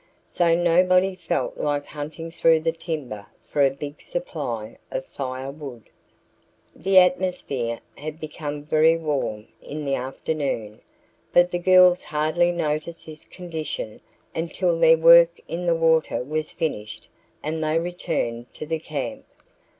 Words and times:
So 0.25 0.55
nobody 0.55 1.13
felt 1.13 1.57
like 1.57 1.85
hunting 1.85 2.31
through 2.31 2.61
the 2.61 2.71
timber 2.71 3.27
for 3.47 3.61
a 3.61 3.69
big 3.69 4.01
supply 4.01 4.79
of 4.89 5.05
firewood. 5.05 5.91
The 6.75 6.97
atmosphere 6.97 7.81
had 7.95 8.19
become 8.19 8.63
very 8.63 8.97
warm 8.97 9.45
in 9.61 9.85
the 9.85 9.93
afternoon, 9.93 10.81
but 11.31 11.51
the 11.51 11.59
girls 11.59 12.01
hardly 12.01 12.51
noticed 12.51 13.05
this 13.05 13.25
condition 13.25 13.99
until 14.33 14.79
their 14.79 14.97
work 14.97 15.39
in 15.47 15.67
the 15.67 15.75
water 15.75 16.23
was 16.23 16.51
finished 16.51 17.07
and 17.43 17.63
they 17.63 17.77
returned 17.77 18.51
to 18.55 18.65
the 18.65 18.79
camp. 18.79 19.25